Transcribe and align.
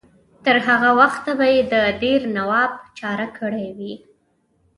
تر 0.45 0.57
هغه 0.67 0.89
وخته 0.99 1.31
به 1.39 1.45
یې 1.53 1.59
د 1.73 1.73
دیر 2.01 2.21
نواب 2.37 2.71
چاره 2.99 3.27
کړې 3.37 3.67
وي. 3.77 3.93